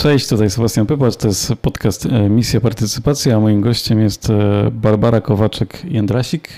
Cześć, 0.00 0.28
tutaj 0.28 0.50
Sebastian 0.50 0.86
Pypłacz, 0.86 1.16
to 1.16 1.28
jest 1.28 1.54
podcast 1.54 2.06
e, 2.06 2.28
Misja 2.28 2.60
Partycypacja, 2.60 3.36
a 3.36 3.40
moim 3.40 3.60
gościem 3.60 4.00
jest 4.00 4.30
e, 4.30 4.70
Barbara 4.70 5.20
Kowaczek-Jędrasik, 5.20 6.48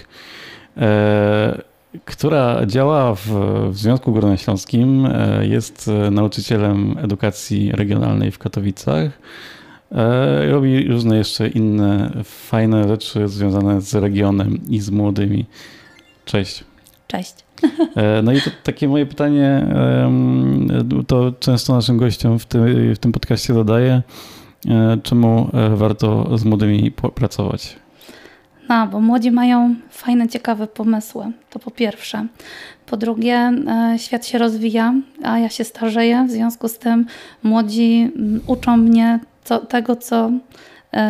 e, 0.77 1.63
która 2.05 2.67
działa 2.67 3.15
w, 3.15 3.27
w 3.71 3.79
Związku 3.79 4.13
Górnośląskim, 4.13 5.09
jest 5.41 5.91
nauczycielem 6.11 6.99
edukacji 6.99 7.73
regionalnej 7.73 8.31
w 8.31 8.39
Katowicach, 8.39 9.11
robi 10.51 10.89
różne 10.89 11.17
jeszcze 11.17 11.49
inne 11.49 12.13
fajne 12.25 12.89
rzeczy 12.89 13.29
związane 13.29 13.81
z 13.81 13.95
regionem 13.95 14.59
i 14.69 14.81
z 14.81 14.91
młodymi. 14.91 15.47
Cześć. 16.25 16.65
Cześć. 17.13 17.35
E, 17.97 18.23
no 18.23 18.33
i 18.33 18.41
to 18.41 18.51
takie 18.63 18.89
moje 18.89 19.07
pytanie, 19.07 19.67
to 21.07 21.33
często 21.41 21.75
naszym 21.75 21.97
gościom 21.97 22.39
w 22.39 22.47
tym, 22.47 22.95
w 22.95 22.99
tym 22.99 23.13
podcaście 23.13 23.55
zadaję, 23.55 24.03
e, 24.69 24.99
czemu 25.03 25.51
e, 25.53 25.77
warto 25.77 26.39
z 26.39 26.45
młodymi 26.45 26.91
pracować? 26.91 27.77
No, 28.69 28.87
bo 28.87 29.01
młodzi 29.01 29.31
mają 29.31 29.75
fajne, 29.91 30.29
ciekawe 30.29 30.67
pomysły. 30.67 31.25
To 31.51 31.59
po 31.59 31.71
pierwsze. 31.71 32.27
Po 32.87 32.97
drugie, 32.97 33.53
świat 33.97 34.27
się 34.27 34.39
rozwija, 34.39 34.95
a 35.23 35.39
ja 35.39 35.49
się 35.49 35.65
starzeję. 35.65 36.27
W 36.29 36.31
związku 36.31 36.69
z 36.69 36.79
tym 36.79 37.07
młodzi 37.43 38.11
uczą 38.47 38.77
mnie 38.77 39.21
co, 39.45 39.59
tego, 39.59 39.97
co 39.97 40.31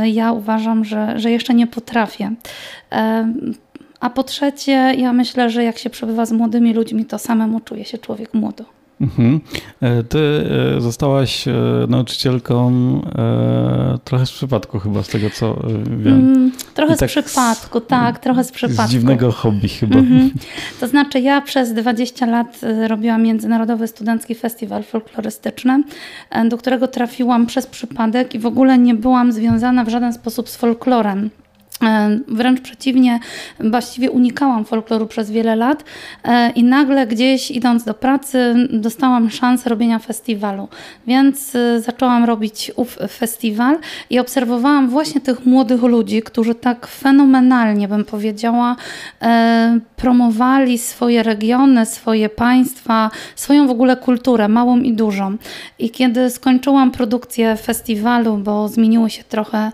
ja 0.04 0.32
uważam, 0.32 0.84
że, 0.84 1.20
że 1.20 1.30
jeszcze 1.30 1.54
nie 1.54 1.66
potrafię. 1.66 2.34
A 4.02 4.10
po 4.10 4.22
trzecie, 4.22 4.72
ja 4.72 5.12
myślę, 5.12 5.50
że 5.50 5.64
jak 5.64 5.78
się 5.78 5.90
przebywa 5.90 6.26
z 6.26 6.32
młodymi 6.32 6.74
ludźmi, 6.74 7.04
to 7.04 7.18
samemu 7.18 7.60
czuje 7.60 7.84
się 7.84 7.98
człowiek 7.98 8.34
młodo. 8.34 8.64
Mhm. 9.00 9.40
E, 9.80 10.02
ty 10.02 10.18
e, 10.76 10.80
zostałaś 10.80 11.48
e, 11.48 11.52
nauczycielką 11.88 12.72
trochę 14.04 14.26
z 14.26 14.30
przypadku 14.30 14.78
chyba, 14.78 15.02
z 15.02 15.08
tego 15.08 15.30
co 15.30 15.56
wiem. 15.98 16.14
Mm, 16.14 16.52
trochę 16.74 16.96
tak 16.96 17.10
z 17.10 17.12
przypadku, 17.12 17.80
z, 17.80 17.86
tak, 17.86 18.18
trochę 18.18 18.44
z 18.44 18.52
przypadku. 18.52 18.88
Z 18.88 18.90
dziwnego 18.90 19.32
hobby 19.32 19.68
chyba. 19.68 19.98
Mhm. 19.98 20.30
To 20.80 20.88
znaczy 20.88 21.20
ja 21.20 21.40
przez 21.40 21.72
20 21.72 22.26
lat 22.26 22.60
robiłam 22.88 23.22
Międzynarodowy 23.22 23.86
Studencki 23.86 24.34
Festiwal 24.34 24.82
Folklorystyczny, 24.82 25.82
do 26.48 26.58
którego 26.58 26.88
trafiłam 26.88 27.46
przez 27.46 27.66
przypadek 27.66 28.34
i 28.34 28.38
w 28.38 28.46
ogóle 28.46 28.78
nie 28.78 28.94
byłam 28.94 29.32
związana 29.32 29.84
w 29.84 29.88
żaden 29.88 30.12
sposób 30.12 30.48
z 30.48 30.56
folklorem. 30.56 31.30
E, 31.82 32.18
wręcz 32.28 32.60
przeciwnie, 32.60 33.20
właściwie 33.60 34.10
unikałam 34.10 34.64
folkloru 34.64 35.06
przez 35.06 35.30
wiele 35.30 35.56
lat 35.56 35.84
e, 36.24 36.50
i 36.50 36.64
nagle 36.64 37.06
gdzieś 37.06 37.50
idąc 37.50 37.84
do 37.84 37.94
pracy 37.94 38.54
dostałam 38.70 39.30
szansę 39.30 39.70
robienia 39.70 39.98
festiwalu. 39.98 40.68
Więc 41.06 41.54
e, 41.54 41.80
zaczęłam 41.80 42.24
robić 42.24 42.72
ów 42.76 42.98
festiwal 43.08 43.78
i 44.10 44.18
obserwowałam 44.18 44.88
właśnie 44.88 45.20
tych 45.20 45.46
młodych 45.46 45.82
ludzi, 45.82 46.22
którzy 46.22 46.54
tak 46.54 46.86
fenomenalnie, 46.86 47.88
bym 47.88 48.04
powiedziała, 48.04 48.76
promowali 49.96 50.78
swoje 50.78 51.22
regiony, 51.22 51.86
swoje 51.86 52.28
państwa, 52.28 53.10
swoją 53.36 53.66
w 53.66 53.70
ogóle 53.70 53.96
kulturę, 53.96 54.48
małą 54.48 54.78
i 54.78 54.92
dużą. 54.92 55.36
I 55.78 55.90
kiedy 55.90 56.30
skończyłam 56.30 56.90
produkcję 56.90 57.56
festiwalu, 57.56 58.36
bo 58.36 58.68
zmieniły 58.68 59.10
się 59.10 59.24
trochę 59.24 59.72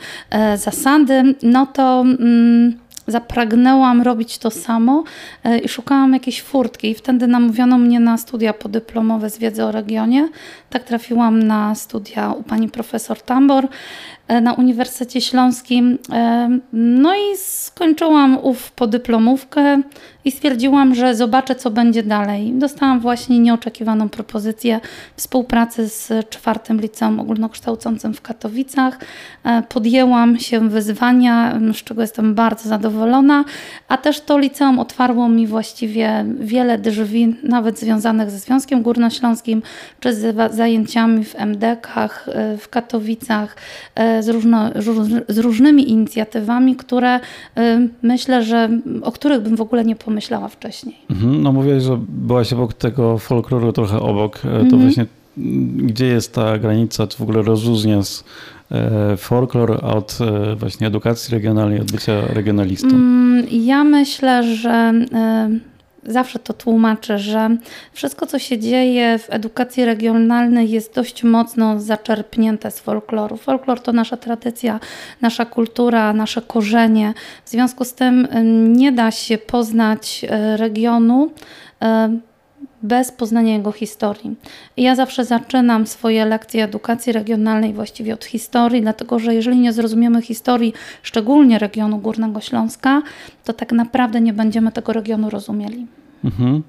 zasady, 0.57 1.35
no 1.43 1.67
to 1.67 1.98
mm, 2.01 2.79
zapragnęłam 3.07 4.03
robić 4.03 4.39
to 4.39 4.51
samo 4.51 5.05
e, 5.45 5.59
i 5.59 5.69
szukałam 5.69 6.13
jakiejś 6.13 6.43
furtki. 6.43 6.91
I 6.91 6.95
wtedy 6.95 7.27
namówiono 7.27 7.79
mnie 7.79 8.01
na 8.01 8.19
studia 8.19 8.53
podyplomowe 8.53 9.31
z 9.31 9.39
wiedzy 9.39 9.65
o 9.65 9.73
regionie. 9.73 10.29
Tak 10.71 10.85
trafiłam 10.85 11.43
na 11.43 11.75
studia 11.75 12.33
u 12.33 12.43
pani 12.43 12.69
profesor 12.69 13.23
Tambor 13.23 13.69
na 14.29 14.53
Uniwersytecie 14.53 15.21
Śląskim. 15.21 15.99
E, 16.13 16.59
no 16.73 17.15
i 17.15 17.37
skończyłam 17.37 18.39
ów 18.43 18.73
podyplomówkę 18.73 19.83
i 20.25 20.31
stwierdziłam, 20.31 20.95
że 20.95 21.15
zobaczę, 21.15 21.55
co 21.55 21.71
będzie 21.71 22.03
dalej. 22.03 22.53
Dostałam 22.53 23.01
właśnie 23.01 23.39
nieoczekiwaną 23.39 24.09
propozycję 24.09 24.81
współpracy 25.17 25.89
z 25.89 26.31
czwartym 26.31 26.81
liceum 26.81 27.21
ogólnokształcącym 27.21 28.15
w 28.15 28.23
Katowicach. 28.23 28.99
Podjęłam 29.69 30.39
się 30.39 30.69
wyzwania, 30.69 31.61
z 31.73 31.77
czego 31.77 32.01
jestem 32.03 32.35
bardzo 32.35 32.69
zadowolona, 32.69 33.45
a 33.89 33.97
też 33.97 34.21
to 34.21 34.39
liceum 34.39 34.79
otwarło 34.79 35.29
mi 35.29 35.47
właściwie 35.47 36.25
wiele 36.41 36.79
drzwi, 36.79 37.37
nawet 37.43 37.79
związanych 37.79 38.31
ze 38.31 38.39
Związkiem 38.39 38.83
Górnośląskim, 38.83 39.63
czy 40.01 40.15
z 40.15 40.55
zajęciami 40.55 41.25
w 41.25 41.35
MDK-ach 41.35 42.29
e, 42.29 42.57
w 42.57 42.69
Katowicach, 42.69 43.57
e, 43.95 44.18
z, 44.23 44.29
różno, 44.29 44.71
z 45.29 45.39
różnymi 45.39 45.91
inicjatywami, 45.91 46.77
które 46.77 47.21
e, 47.57 47.89
myślę, 48.03 48.45
że 48.45 48.69
o 49.03 49.13
których 49.13 49.43
bym 49.43 49.57
w 49.57 49.61
ogóle 49.61 49.85
nie 49.85 49.97
pomyślała 49.97 50.49
wcześniej. 50.49 50.97
Mhm, 51.11 51.43
no 51.43 51.53
mówiłaś, 51.53 51.83
że 51.83 51.99
byłaś 52.09 52.53
obok 52.53 52.73
tego 52.75 53.19
folkloru 53.19 53.73
trochę 53.73 54.01
obok. 54.01 54.39
To 54.39 54.49
mhm. 54.49 54.83
właśnie 54.83 55.07
gdzie 55.77 56.07
jest 56.07 56.35
ta 56.35 56.59
granica, 56.59 57.07
czy 57.07 57.19
w 57.19 57.23
ogóle 57.23 57.43
rozróżniasz 57.43 58.25
folklor 59.17 59.85
od 59.85 60.19
właśnie 60.57 60.87
edukacji 60.87 61.35
regionalnej, 61.35 61.81
od 61.81 61.93
bycia 61.93 62.21
regionalistą? 62.27 62.89
Mm, 62.89 63.47
ja 63.51 63.85
myślę, 63.85 64.57
że 64.57 64.93
zawsze 66.09 66.39
to 66.39 66.53
tłumaczę, 66.53 67.19
że 67.19 67.57
wszystko, 67.93 68.27
co 68.27 68.39
się 68.39 68.59
dzieje 68.59 69.19
w 69.19 69.27
edukacji 69.31 69.85
regionalnej, 69.85 70.71
jest 70.71 70.95
dość 70.95 71.25
mocno 71.25 71.81
zaczerpnięte 71.81 72.71
z 72.71 72.81
folkloru. 72.81 73.37
Folklor 73.37 73.81
to 73.81 73.93
nasza 73.93 74.17
tradycja, 74.17 74.81
nasza 75.21 75.45
kultura, 75.45 76.13
nasze 76.13 76.43
korzenie. 76.43 77.15
W 77.45 77.51
związku 77.51 77.85
z 77.85 77.95
tym 77.95 78.29
nie 78.73 78.93
da 78.93 79.11
się 79.11 79.39
poznać 79.39 80.27
e, 80.29 80.57
regionu 80.57 81.31
bez 82.83 83.13
poznania 83.13 83.53
jego 83.53 83.73
historii. 83.73 84.35
Ja 84.77 84.95
zawsze 84.95 85.25
zaczynam 85.25 85.87
swoje 85.87 86.25
lekcje 86.25 86.65
edukacji 86.65 87.13
regionalnej 87.13 87.73
właściwie 87.73 88.15
od 88.15 88.25
historii, 88.25 88.83
dlatego 88.83 89.19
że 89.19 89.35
jeżeli 89.35 89.59
nie 89.59 89.73
zrozumiemy 89.73 90.23
historii, 90.23 90.73
szczególnie 91.03 91.59
regionu 91.59 91.99
Górnego 91.99 92.41
Śląska, 92.41 93.03
to 93.45 93.53
tak 93.53 93.73
naprawdę 93.73 94.21
nie 94.21 94.33
będziemy 94.33 94.73
tego 94.73 94.93
regionu 94.93 95.31
rozumieli. 95.31 95.87
Mhm. 96.25 96.63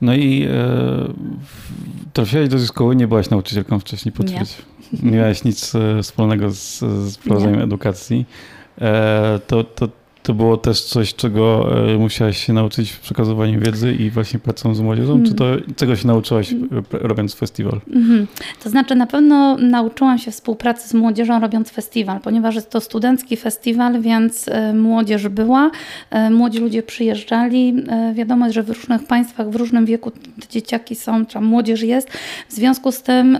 No 0.00 0.14
i 0.14 0.46
e, 0.50 1.12
trafiłaś 2.12 2.48
do 2.48 2.58
szkoły, 2.58 2.96
nie 2.96 3.08
byłaś 3.08 3.30
nauczycielką 3.30 3.80
wcześniej, 3.80 4.12
potwierdź. 4.12 4.56
Nie. 4.92 5.10
nie 5.10 5.16
miałaś 5.16 5.44
nic 5.44 5.74
e, 5.74 6.02
wspólnego 6.02 6.50
z, 6.50 6.78
z 7.12 7.16
prowadzeniem 7.16 7.60
edukacji. 7.60 8.26
E, 8.80 9.40
to, 9.46 9.64
to 9.64 9.88
to 10.28 10.34
było 10.34 10.56
też 10.56 10.82
coś, 10.82 11.14
czego 11.14 11.68
e, 11.92 11.98
musiałaś 11.98 12.46
się 12.46 12.52
nauczyć 12.52 12.90
w 12.90 13.00
przekazywaniu 13.00 13.60
wiedzy 13.60 13.94
i 13.94 14.10
właśnie 14.10 14.38
pracą 14.38 14.74
z 14.74 14.80
młodzieżą? 14.80 15.12
Mm. 15.12 15.26
Czy 15.26 15.34
to 15.34 15.44
czego 15.76 15.96
się 15.96 16.06
nauczyłaś 16.06 16.52
e, 16.52 16.56
robiąc 16.90 17.34
festiwal? 17.34 17.80
Mm 17.90 18.08
-hmm. 18.08 18.26
To 18.62 18.70
znaczy 18.70 18.94
na 18.94 19.06
pewno 19.06 19.56
nauczyłam 19.56 20.18
się 20.18 20.30
współpracy 20.30 20.88
z 20.88 20.94
młodzieżą 20.94 21.40
robiąc 21.40 21.70
festiwal, 21.70 22.20
ponieważ 22.20 22.54
jest 22.54 22.70
to 22.70 22.80
studencki 22.80 23.36
festiwal, 23.36 24.00
więc 24.00 24.48
e, 24.48 24.74
młodzież 24.74 25.28
była, 25.28 25.70
młodzi 26.30 26.58
ludzie 26.58 26.82
przyjeżdżali. 26.82 27.84
Wiadomo, 28.14 28.52
że 28.52 28.62
w 28.62 28.68
różnych 28.68 29.04
państwach, 29.04 29.50
w 29.50 29.56
różnym 29.56 29.86
wieku 29.86 30.10
te 30.10 30.48
dzieciaki 30.50 30.94
są, 30.94 31.26
czy 31.26 31.40
młodzież 31.40 31.82
jest. 31.82 32.10
W 32.48 32.52
związku 32.52 32.92
z 32.92 33.02
tym 33.02 33.38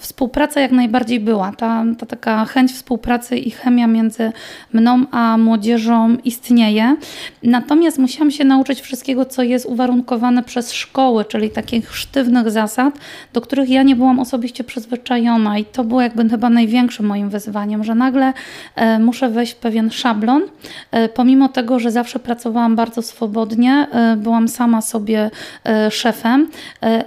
współpraca 0.00 0.60
jak 0.60 0.72
najbardziej 0.72 1.20
była. 1.20 1.52
Ta, 1.52 1.84
ta 1.98 2.06
taka 2.06 2.44
chęć 2.44 2.72
współpracy 2.72 3.38
i 3.38 3.50
chemia 3.50 3.86
między 3.86 4.32
mną 4.72 5.04
a 5.10 5.38
młodzieżą 5.38 6.15
istnieje. 6.24 6.96
Natomiast 7.42 7.98
musiałam 7.98 8.30
się 8.30 8.44
nauczyć 8.44 8.80
wszystkiego, 8.80 9.24
co 9.24 9.42
jest 9.42 9.66
uwarunkowane 9.66 10.42
przez 10.42 10.72
szkoły, 10.72 11.24
czyli 11.24 11.50
takich 11.50 11.96
sztywnych 11.96 12.50
zasad, 12.50 12.98
do 13.32 13.40
których 13.40 13.68
ja 13.68 13.82
nie 13.82 13.96
byłam 13.96 14.18
osobiście 14.18 14.64
przyzwyczajona 14.64 15.58
i 15.58 15.64
to 15.64 15.84
było 15.84 16.02
jakby 16.02 16.28
chyba 16.28 16.50
największym 16.50 17.06
moim 17.06 17.30
wyzwaniem, 17.30 17.84
że 17.84 17.94
nagle 17.94 18.32
e, 18.74 18.98
muszę 18.98 19.30
wejść 19.30 19.52
w 19.52 19.56
pewien 19.56 19.90
szablon, 19.90 20.42
e, 20.90 21.08
pomimo 21.08 21.48
tego, 21.48 21.78
że 21.78 21.90
zawsze 21.90 22.18
pracowałam 22.18 22.76
bardzo 22.76 23.02
swobodnie, 23.02 23.86
e, 23.92 24.16
byłam 24.16 24.48
sama 24.48 24.82
sobie 24.82 25.30
szefem, 25.90 26.48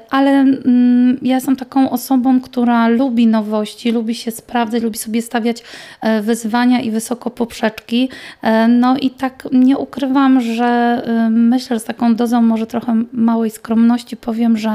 ale 0.09 0.31
mm, 0.31 1.17
ja 1.21 1.35
jestem 1.35 1.55
taką 1.55 1.89
osobą, 1.89 2.41
która 2.41 2.87
lubi 2.87 3.27
nowości, 3.27 3.91
lubi 3.91 4.15
się 4.15 4.31
sprawdzać, 4.31 4.83
lubi 4.83 4.97
sobie 4.97 5.21
stawiać 5.21 5.63
wyzwania 6.21 6.81
i 6.81 6.91
wysoko 6.91 7.29
poprzeczki. 7.29 8.09
No 8.69 8.97
i 8.99 9.09
tak 9.09 9.47
nie 9.51 9.77
ukrywam, 9.77 10.41
że 10.41 11.01
y, 11.27 11.29
myślę, 11.29 11.75
że 11.75 11.79
z 11.79 11.83
taką 11.83 12.15
dozą 12.15 12.41
może 12.41 12.67
trochę 12.67 13.03
małej 13.13 13.49
skromności 13.49 14.17
powiem, 14.17 14.57
że, 14.57 14.69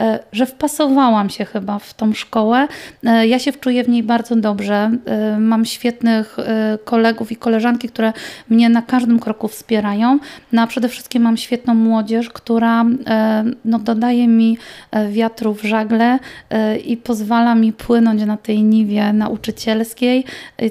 y, 0.00 0.04
że 0.32 0.46
wpasowałam 0.46 1.30
się 1.30 1.44
chyba 1.44 1.78
w 1.78 1.94
tą 1.94 2.12
szkołę. 2.12 2.68
Y, 3.04 3.26
ja 3.26 3.38
się 3.38 3.52
wczuję 3.52 3.84
w 3.84 3.88
niej 3.88 4.02
bardzo 4.02 4.36
dobrze. 4.36 4.90
Mam 5.38 5.64
świetnych 5.64 6.36
kolegów 6.84 7.32
i 7.32 7.36
koleżanki, 7.36 7.88
które 7.88 8.12
mnie 8.48 8.68
na 8.68 8.82
każdym 8.82 9.18
kroku 9.18 9.48
wspierają. 9.48 10.18
No 10.52 10.62
a 10.62 10.66
przede 10.66 10.88
wszystkim 10.88 11.22
mam 11.22 11.36
świetną 11.36 11.74
młodzież, 11.74 12.30
która 12.30 12.84
no, 13.64 13.78
dodaje 13.78 14.28
mi 14.28 14.58
wiatru 15.10 15.54
w 15.54 15.62
żagle 15.62 16.18
i 16.84 16.96
pozwala 16.96 17.54
mi 17.54 17.72
płynąć 17.72 18.24
na 18.24 18.36
tej 18.36 18.62
niwie 18.62 19.12
nauczycielskiej. 19.12 20.24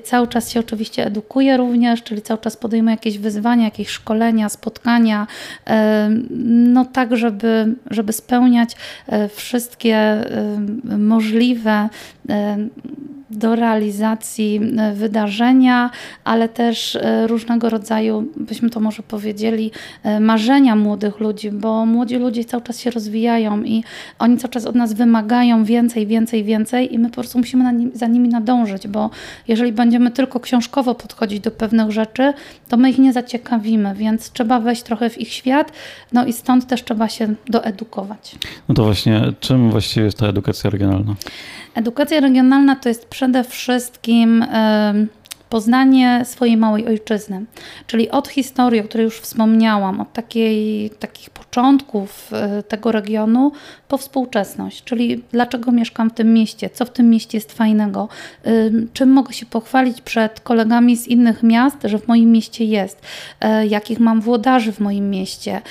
Cały 0.04 0.28
czas 0.28 0.52
się 0.52 0.60
oczywiście 0.60 1.06
edukuję 1.06 1.58
również, 1.58 2.04
czyli 2.04 2.22
cały 2.22 2.40
czas 2.40 2.58
podejmuję 2.58 2.85
jakieś 2.92 3.18
wyzwania, 3.18 3.66
jakieś 3.66 3.88
szkolenia, 3.90 4.50
spotkania, 4.50 5.28
no 6.46 6.86
tak, 6.86 7.18
żeby, 7.18 7.76
żeby 7.92 8.14
spełniać 8.14 8.76
wszystkie 9.36 10.24
możliwe 10.98 11.90
do 13.38 13.56
realizacji 13.56 14.62
e, 14.78 14.94
wydarzenia, 14.94 15.90
ale 16.24 16.50
też 16.50 16.96
e, 16.96 17.28
różnego 17.28 17.70
rodzaju, 17.70 18.28
byśmy 18.38 18.70
to 18.70 18.80
może 18.80 19.04
powiedzieli, 19.04 19.72
e, 20.04 20.20
marzenia 20.20 20.76
młodych 20.76 21.20
ludzi, 21.20 21.52
bo 21.52 21.86
młodzi 21.86 22.16
ludzie 22.18 22.46
cały 22.46 22.64
czas 22.64 22.80
się 22.80 22.92
rozwijają 22.92 23.64
i 23.64 23.84
oni 24.20 24.38
cały 24.38 24.52
czas 24.52 24.66
od 24.66 24.76
nas 24.76 24.94
wymagają 24.94 25.64
więcej, 25.64 26.08
więcej, 26.08 26.44
więcej 26.44 26.94
i 26.94 27.00
my 27.00 27.10
po 27.10 27.16
prostu 27.16 27.38
musimy 27.38 27.74
nim, 27.74 27.92
za 27.94 28.08
nimi 28.08 28.30
nadążyć, 28.30 28.88
bo 28.88 29.10
jeżeli 29.48 29.72
będziemy 29.72 30.12
tylko 30.12 30.40
książkowo 30.40 30.96
podchodzić 30.96 31.40
do 31.40 31.52
pewnych 31.52 31.92
rzeczy, 31.92 32.34
to 32.70 32.78
my 32.78 32.90
ich 32.90 32.98
nie 32.98 33.14
zaciekawimy, 33.14 33.96
więc 33.96 34.32
trzeba 34.32 34.60
wejść 34.60 34.84
trochę 34.84 35.10
w 35.10 35.18
ich 35.18 35.34
świat, 35.34 35.72
no 36.14 36.26
i 36.26 36.34
stąd 36.34 36.68
też 36.68 36.84
trzeba 36.84 37.10
się 37.10 37.36
doedukować. 37.48 38.36
No 38.70 38.76
to 38.76 38.84
właśnie, 38.84 39.34
czym 39.40 39.72
właściwie 39.72 40.06
jest 40.06 40.18
ta 40.18 40.28
edukacja 40.28 40.70
regionalna? 40.70 41.16
Edukacja 41.76 42.20
regionalna 42.20 42.76
to 42.76 42.90
jest 42.90 43.06
przede 43.06 43.25
wszystkim 43.50 44.46
poznanie 45.50 46.22
swojej 46.26 46.58
małej 46.58 46.88
ojczyzny, 46.88 47.46
czyli 47.88 48.10
od 48.10 48.28
historii, 48.28 48.82
o 48.82 48.84
której 48.84 49.04
już 49.04 49.20
wspomniałam, 49.20 50.02
od 50.02 50.14
takiej, 50.14 50.90
takich 50.90 51.30
początków 51.30 52.34
e, 52.34 52.64
tego 52.64 52.92
regionu 52.92 53.52
po 53.88 53.98
współczesność, 53.98 54.84
czyli 54.84 55.24
dlaczego 55.32 55.72
mieszkam 55.72 56.10
w 56.10 56.14
tym 56.14 56.34
mieście, 56.34 56.70
co 56.70 56.86
w 56.86 56.90
tym 56.90 57.10
mieście 57.10 57.38
jest 57.38 57.54
fajnego, 57.54 58.10
czym 58.94 59.10
mogę 59.10 59.34
się 59.34 59.46
pochwalić 59.46 60.02
przed 60.02 60.40
kolegami 60.40 60.98
z 60.98 61.08
innych 61.08 61.44
miast, 61.44 61.78
że 61.84 62.00
w 62.00 62.08
moim 62.08 62.32
mieście 62.32 62.66
jest, 62.66 63.02
e, 63.42 63.68
jakich 63.68 64.00
mam 64.00 64.22
włodarzy 64.22 64.72
w 64.72 64.80
moim 64.80 65.10
mieście 65.10 65.62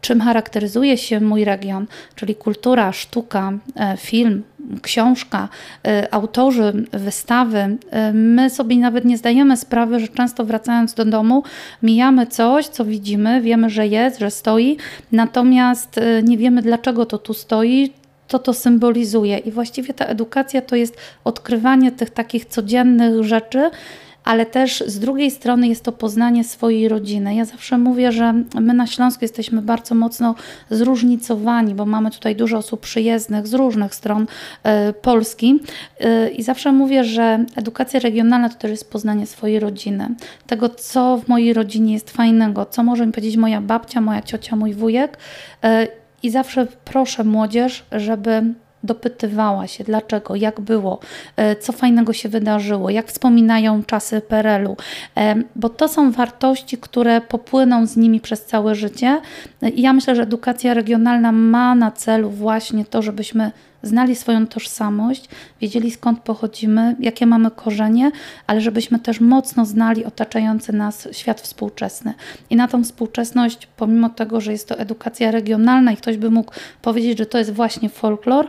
czym 0.00 0.20
charakteryzuje 0.20 0.98
się 0.98 1.20
mój 1.20 1.44
region, 1.44 1.86
czyli 2.14 2.34
kultura, 2.34 2.92
sztuka, 2.92 3.52
e, 3.76 3.96
film, 3.96 4.42
książka, 4.82 5.48
e, 5.86 6.14
autorzy, 6.14 6.86
wystawy. 6.92 7.76
E, 7.90 8.12
my 8.12 8.50
sobie 8.50 8.76
nawet 8.76 9.04
nie 9.04 9.18
zdajemy 9.18 9.56
sprawy, 9.56 10.00
że 10.00 10.08
często 10.08 10.44
wracając 10.44 10.94
do 10.94 11.04
domu, 11.04 11.42
mijamy 11.82 12.26
coś, 12.26 12.66
co 12.66 12.84
widzimy, 12.84 13.40
wiemy, 13.40 13.70
że 13.70 13.86
jest, 13.86 14.18
że 14.18 14.30
stoi, 14.30 14.76
natomiast 15.12 16.00
nie 16.22 16.38
wiemy, 16.38 16.62
dlaczego 16.62 17.06
to 17.06 17.18
tu 17.18 17.34
stoi, 17.34 17.92
co 18.28 18.38
to 18.38 18.54
symbolizuje. 18.54 19.38
I 19.38 19.50
właściwie 19.50 19.94
ta 19.94 20.04
edukacja 20.04 20.62
to 20.62 20.76
jest 20.76 20.96
odkrywanie 21.24 21.92
tych 21.92 22.10
takich 22.10 22.44
codziennych 22.44 23.24
rzeczy, 23.24 23.70
ale 24.24 24.46
też 24.46 24.84
z 24.86 24.98
drugiej 24.98 25.30
strony 25.30 25.68
jest 25.68 25.84
to 25.84 25.92
poznanie 25.92 26.44
swojej 26.44 26.88
rodziny. 26.88 27.34
Ja 27.34 27.44
zawsze 27.44 27.78
mówię, 27.78 28.12
że 28.12 28.34
my 28.60 28.74
na 28.74 28.86
Śląsku 28.86 29.24
jesteśmy 29.24 29.62
bardzo 29.62 29.94
mocno 29.94 30.34
zróżnicowani, 30.70 31.74
bo 31.74 31.86
mamy 31.86 32.10
tutaj 32.10 32.36
dużo 32.36 32.58
osób 32.58 32.80
przyjezdnych 32.80 33.46
z 33.46 33.54
różnych 33.54 33.94
stron 33.94 34.22
y, 34.22 34.92
Polski 34.92 35.60
y, 36.00 36.30
i 36.30 36.42
zawsze 36.42 36.72
mówię, 36.72 37.04
że 37.04 37.44
edukacja 37.56 38.00
regionalna 38.00 38.48
to 38.48 38.54
też 38.54 38.70
jest 38.70 38.90
poznanie 38.90 39.26
swojej 39.26 39.60
rodziny, 39.60 40.08
tego 40.46 40.68
co 40.68 41.16
w 41.16 41.28
mojej 41.28 41.52
rodzinie 41.52 41.92
jest 41.92 42.10
fajnego, 42.10 42.66
co 42.66 42.82
może 42.82 43.06
mi 43.06 43.12
powiedzieć 43.12 43.36
moja 43.36 43.60
babcia, 43.60 44.00
moja 44.00 44.22
ciocia, 44.22 44.56
mój 44.56 44.74
wujek. 44.74 45.18
Y, 45.64 45.68
I 46.22 46.30
zawsze 46.30 46.66
proszę 46.84 47.24
młodzież, 47.24 47.84
żeby 47.92 48.54
dopytywała 48.84 49.66
się, 49.66 49.84
dlaczego, 49.84 50.36
jak 50.36 50.60
było, 50.60 50.98
e, 51.36 51.56
co 51.56 51.72
fajnego 51.72 52.12
się 52.12 52.28
wydarzyło, 52.28 52.90
jak 52.90 53.06
wspominają 53.06 53.84
czasy 53.84 54.20
PRL-u, 54.20 54.76
e, 55.16 55.34
bo 55.56 55.68
to 55.68 55.88
są 55.88 56.12
wartości, 56.12 56.78
które 56.78 57.20
popłyną 57.20 57.86
z 57.86 57.96
nimi 57.96 58.20
przez 58.20 58.44
całe 58.44 58.74
życie. 58.74 59.20
I 59.74 59.82
ja 59.82 59.92
myślę, 59.92 60.16
że 60.16 60.22
edukacja 60.22 60.74
regionalna 60.74 61.32
ma 61.32 61.74
na 61.74 61.90
celu 61.90 62.30
właśnie 62.30 62.84
to, 62.84 63.02
żebyśmy 63.02 63.50
znali 63.82 64.16
swoją 64.16 64.46
tożsamość, 64.46 65.28
wiedzieli 65.60 65.90
skąd 65.90 66.20
pochodzimy, 66.20 66.96
jakie 67.00 67.26
mamy 67.26 67.50
korzenie, 67.50 68.10
ale 68.46 68.60
żebyśmy 68.60 68.98
też 68.98 69.20
mocno 69.20 69.66
znali 69.66 70.04
otaczający 70.04 70.72
nas 70.72 71.08
świat 71.12 71.40
współczesny. 71.40 72.14
I 72.50 72.56
na 72.56 72.68
tą 72.68 72.84
współczesność, 72.84 73.68
pomimo 73.76 74.08
tego, 74.08 74.40
że 74.40 74.52
jest 74.52 74.68
to 74.68 74.78
edukacja 74.78 75.30
regionalna 75.30 75.92
i 75.92 75.96
ktoś 75.96 76.16
by 76.16 76.30
mógł 76.30 76.52
powiedzieć, 76.82 77.18
że 77.18 77.26
to 77.26 77.38
jest 77.38 77.52
właśnie 77.52 77.88
folklor, 77.88 78.48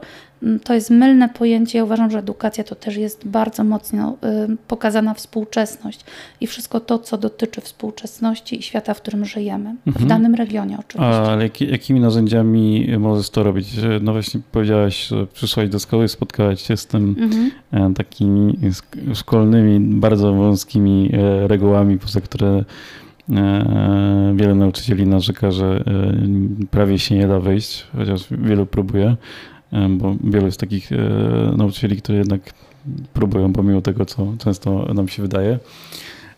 to 0.63 0.73
jest 0.73 0.89
mylne 0.89 1.29
pojęcie. 1.29 1.77
Ja 1.77 1.83
uważam, 1.83 2.11
że 2.11 2.19
edukacja 2.19 2.63
to 2.63 2.75
też 2.75 2.97
jest 2.97 3.27
bardzo 3.27 3.63
mocno 3.63 4.17
pokazana 4.67 5.13
współczesność 5.13 6.05
i 6.41 6.47
wszystko 6.47 6.79
to, 6.79 6.99
co 6.99 7.17
dotyczy 7.17 7.61
współczesności 7.61 8.59
i 8.59 8.61
świata, 8.61 8.93
w 8.93 9.01
którym 9.01 9.25
żyjemy, 9.25 9.75
mhm. 9.87 10.05
w 10.05 10.09
danym 10.09 10.35
regionie 10.35 10.77
oczywiście. 10.79 11.21
Ale 11.21 11.49
jakimi 11.59 11.99
narzędziami 11.99 12.87
możesz 12.99 13.29
to 13.29 13.43
robić? 13.43 13.67
No 14.01 14.11
właśnie 14.11 14.41
powiedziałaś, 14.51 15.07
że 15.07 15.27
przyszłaś 15.27 15.69
do 15.69 15.79
szkoły, 15.79 16.07
spotkałaś 16.07 16.61
się 16.61 16.77
z 16.77 16.85
tym 16.87 17.15
mhm. 17.19 17.51
E, 17.71 17.93
takimi 17.93 18.57
szkolnymi, 19.13 19.99
bardzo 19.99 20.33
wąskimi 20.33 21.11
e, 21.13 21.47
regułami, 21.47 21.99
poza 21.99 22.21
które 22.21 22.65
e, 23.29 24.33
wiele 24.35 24.55
nauczycieli 24.55 25.07
narzeka, 25.07 25.51
że 25.51 25.83
prawie 26.71 26.99
się 26.99 27.15
nie 27.15 27.27
da 27.27 27.39
wyjść, 27.39 27.87
chociaż 27.97 28.27
wielu 28.31 28.65
próbuje 28.65 29.15
bo 29.89 30.15
wielu 30.23 30.45
jest 30.45 30.59
takich 30.59 30.91
e, 30.91 30.97
nauczycieli, 31.57 31.97
którzy 31.97 32.17
jednak 32.17 32.41
próbują, 33.13 33.53
pomimo 33.53 33.81
tego, 33.81 34.05
co 34.05 34.33
często 34.37 34.93
nam 34.93 35.07
się 35.07 35.21
wydaje. 35.21 35.59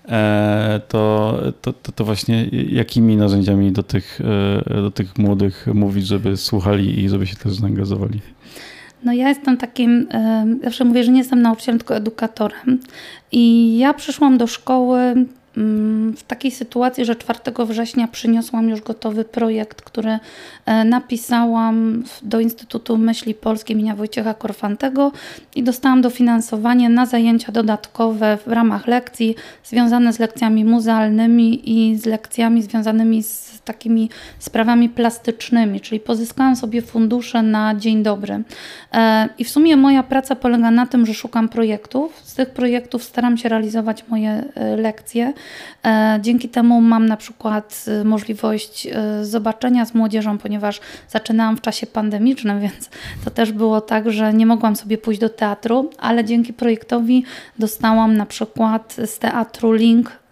E, 0.09 0.81
to, 0.88 1.38
to, 1.62 1.74
to, 1.74 2.06
właśnie 2.06 2.45
jakimi 2.69 3.18
narzędziami 3.18 3.71
do 3.71 3.83
tych, 3.83 4.21
e, 4.68 4.81
do 4.81 4.91
tych 4.91 5.18
młodych 5.18 5.68
mówić, 5.74 6.07
żeby 6.07 6.38
słuchali 6.38 7.03
i 7.03 7.09
żeby 7.09 7.27
się 7.27 7.35
też 7.35 7.53
zaangażowali? 7.53 8.19
No 9.03 9.13
ja 9.13 9.30
jestem 9.30 9.57
takim, 9.57 10.07
zawsze 10.63 10.85
mówię, 10.85 11.03
że 11.03 11.12
nie 11.12 11.18
jestem 11.18 11.41
nauczycielem, 11.41 11.80
tylko 11.80 11.95
edukatorem. 11.95 12.80
I 13.31 13.77
ja 13.77 13.94
przyszłam 13.94 14.38
do 14.38 14.47
szkoły 14.47 15.25
w 16.17 16.23
takiej 16.27 16.51
sytuacji, 16.51 17.05
że 17.05 17.15
4 17.15 17.39
września 17.65 18.07
przyniosłam 18.07 18.69
już 18.69 18.81
gotowy 18.81 19.25
projekt, 19.25 19.81
który 19.81 20.19
e, 20.65 20.85
napisałam 20.85 22.03
do 22.23 22.39
Instytutu 22.39 22.97
Myśli 22.97 23.33
Polskiej 23.33 23.75
imienia 23.75 23.95
Wojciecha 23.95 24.33
Korfantego 24.33 25.11
i 25.55 25.63
dostałam 25.63 26.01
dofinansowanie 26.01 26.89
na 26.89 27.05
zajęcia 27.05 27.51
dodatkowe 27.51 28.37
w 28.45 28.51
ramach 28.51 28.87
lekcji 28.87 29.35
związane 29.63 30.13
z 30.13 30.19
lekcjami 30.19 30.66
muzealnymi 30.66 31.69
i 31.69 31.97
z 31.97 32.06
lekcjami 32.06 32.61
związanymi 32.61 33.23
z 33.23 33.61
takimi 33.66 34.09
sprawami 34.39 34.89
plastycznymi, 34.89 35.81
czyli 35.81 35.99
pozyskałam 35.99 36.56
sobie 36.56 36.81
fundusze 36.81 37.42
na 37.42 37.75
dzień 37.75 38.04
dobry. 38.04 38.44
E, 38.94 39.30
I 39.37 39.44
w 39.44 39.49
sumie 39.49 39.78
moja 39.78 40.04
praca 40.04 40.35
polega 40.35 40.71
na 40.71 40.85
tym, 40.85 41.06
że 41.06 41.13
szukam 41.13 41.49
projektów. 41.49 42.21
Z 42.23 42.35
tych 42.35 42.49
projektów 42.49 43.04
staram 43.04 43.37
się 43.37 43.49
realizować 43.49 44.07
moje 44.07 44.44
e, 44.56 44.78
lekcje. 44.78 45.33
E, 45.85 46.19
dzięki 46.21 46.50
temu 46.50 46.81
mam 46.81 47.06
na 47.06 47.18
przykład 47.18 47.85
możliwość 48.06 48.88
zobaczenia 49.21 49.85
z 49.85 49.94
młodzieżą, 49.94 50.38
ponieważ 50.38 50.81
zaczynałam 51.09 51.57
w 51.57 51.62
czasie 51.62 51.88
pandemicznym, 51.88 52.59
więc 52.66 52.90
to 53.26 53.31
też 53.31 53.52
było 53.52 53.81
tak, 53.81 54.12
że 54.12 54.33
nie 54.33 54.45
mogłam 54.45 54.76
sobie 54.76 54.97
pójść 54.97 55.19
do 55.19 55.30
teatru, 55.30 55.90
ale 55.97 56.26
dzięki 56.26 56.54
projektowi 56.54 57.23
dostałam 57.59 58.18
na 58.18 58.26
przykład 58.26 58.95
z 59.06 59.19
teatru 59.19 59.73
link 59.73 60.23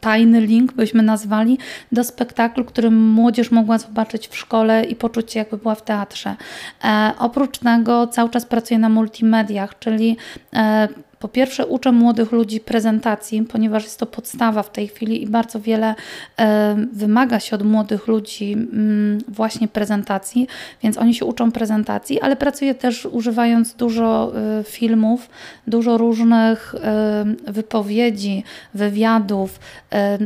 tajny 0.00 0.40
link, 0.40 0.72
byśmy 0.72 1.02
nazwali, 1.02 1.58
do 1.92 2.04
spektaklu, 2.04 2.64
który 2.64 2.90
młodzież 2.90 3.50
mogła 3.50 3.78
zobaczyć 3.78 4.28
w 4.28 4.36
szkole 4.36 4.84
i 4.84 4.96
poczuć 4.96 5.32
się 5.32 5.38
jakby 5.38 5.56
była 5.56 5.74
w 5.74 5.82
teatrze. 5.82 6.36
E, 6.84 7.12
oprócz 7.18 7.58
tego 7.58 8.06
cały 8.06 8.30
czas 8.30 8.46
pracuję 8.46 8.78
na 8.78 8.88
multimediach, 8.88 9.78
czyli 9.78 10.16
e, 10.54 10.88
po 11.20 11.28
pierwsze, 11.28 11.66
uczę 11.66 11.92
młodych 11.92 12.32
ludzi 12.32 12.60
prezentacji, 12.60 13.42
ponieważ 13.42 13.84
jest 13.84 13.98
to 13.98 14.06
podstawa 14.06 14.62
w 14.62 14.72
tej 14.72 14.88
chwili 14.88 15.22
i 15.22 15.26
bardzo 15.26 15.60
wiele 15.60 15.94
e, 16.38 16.76
wymaga 16.92 17.40
się 17.40 17.56
od 17.56 17.62
młodych 17.62 18.06
ludzi 18.06 18.52
mm, 18.52 19.18
właśnie 19.28 19.68
prezentacji, 19.68 20.46
więc 20.82 20.98
oni 20.98 21.14
się 21.14 21.24
uczą 21.24 21.52
prezentacji, 21.52 22.20
ale 22.20 22.36
pracuję 22.36 22.74
też 22.74 23.06
używając 23.06 23.74
dużo 23.74 24.32
e, 24.60 24.64
filmów, 24.64 25.30
dużo 25.66 25.98
różnych 25.98 26.74
e, 26.74 27.24
wypowiedzi, 27.46 28.44
wywiadów, 28.74 29.60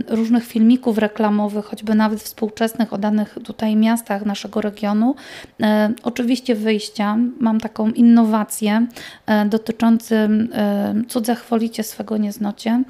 różnych 0.08 0.44
filmików 0.44 0.98
reklamowych, 0.98 1.64
choćby 1.64 1.94
nawet 1.94 2.20
współczesnych 2.22 2.92
o 2.92 2.98
danych 2.98 3.38
tutaj 3.44 3.76
miastach 3.76 4.26
naszego 4.26 4.60
regionu. 4.60 5.14
Oczywiście 6.02 6.54
wyjścia. 6.54 7.16
Mam 7.40 7.60
taką 7.60 7.90
innowację 7.90 8.86
dotyczącą 9.46 10.14
cudze 11.08 11.34
chwolicie, 11.34 11.82
swego 11.82 12.16
nie 12.16 12.32
znocie, 12.32 12.82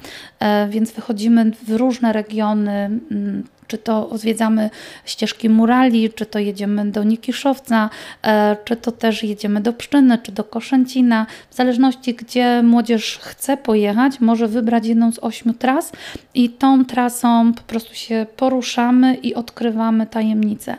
więc 0.69 0.93
wychodzimy 0.93 1.51
w 1.67 1.71
różne 1.71 2.13
regiony, 2.13 3.01
mm, 3.11 3.45
czy 3.67 3.79
to 3.79 4.19
zwiedzamy 4.19 4.71
ścieżki 5.05 5.49
murali, 5.49 6.11
czy 6.11 6.27
to 6.27 6.39
jedziemy 6.39 6.91
do 6.91 7.05
Nikiszowca, 7.05 7.91
e, 8.23 8.57
czy 8.65 8.77
to 8.77 8.93
też 8.93 9.23
jedziemy 9.23 9.61
do 9.61 9.73
Pszczyny, 9.73 10.19
czy 10.19 10.33
do 10.33 10.45
Koszęcina. 10.45 11.27
W 11.51 11.55
zależności, 11.55 12.15
gdzie 12.15 12.63
młodzież 12.63 13.19
chce 13.19 13.57
pojechać, 13.57 14.21
może 14.21 14.49
wybrać 14.49 14.87
jedną 14.87 15.13
z 15.13 15.19
ośmiu 15.19 15.53
tras 15.53 15.93
i 16.35 16.51
tą 16.51 16.85
trasą 16.85 17.53
po 17.53 17.63
prostu 17.63 17.95
się 17.95 18.27
poruszamy 18.37 19.15
i 19.15 19.35
odkrywamy 19.35 20.07
tajemnice. 20.07 20.77